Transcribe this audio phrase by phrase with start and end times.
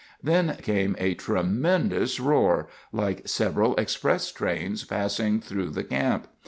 [0.23, 6.27] Then came a tremendous roar, like several express trains passing right through the camp.